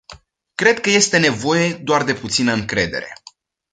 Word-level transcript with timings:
Cred 0.55 0.79
că 0.79 0.89
este 0.89 1.17
nevoie 1.17 1.73
doar 1.73 2.03
de 2.03 2.13
puțină 2.13 2.53
încredere. 2.53 3.13